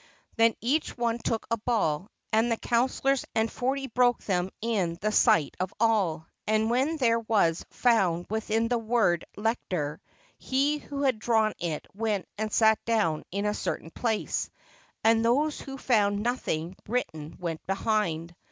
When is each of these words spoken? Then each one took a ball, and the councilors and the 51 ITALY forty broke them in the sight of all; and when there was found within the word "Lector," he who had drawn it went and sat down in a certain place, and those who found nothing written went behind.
Then 0.35 0.55
each 0.61 0.97
one 0.97 1.19
took 1.19 1.45
a 1.51 1.57
ball, 1.57 2.09
and 2.33 2.51
the 2.51 2.57
councilors 2.57 3.23
and 3.35 3.47
the 3.49 3.51
51 3.51 3.51
ITALY 3.51 3.67
forty 3.67 3.87
broke 3.93 4.23
them 4.23 4.49
in 4.59 4.97
the 4.99 5.11
sight 5.11 5.53
of 5.59 5.71
all; 5.79 6.25
and 6.47 6.71
when 6.71 6.97
there 6.97 7.19
was 7.19 7.63
found 7.69 8.25
within 8.27 8.67
the 8.67 8.79
word 8.79 9.25
"Lector," 9.37 10.01
he 10.39 10.79
who 10.79 11.03
had 11.03 11.19
drawn 11.19 11.53
it 11.59 11.85
went 11.93 12.27
and 12.39 12.51
sat 12.51 12.83
down 12.83 13.25
in 13.29 13.45
a 13.45 13.53
certain 13.53 13.91
place, 13.91 14.49
and 15.03 15.23
those 15.23 15.61
who 15.61 15.77
found 15.77 16.23
nothing 16.23 16.75
written 16.87 17.37
went 17.39 17.63
behind. 17.67 18.33